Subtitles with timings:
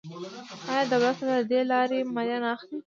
[0.71, 2.77] آیا دولت له دې لارې مالیه نه اخلي؟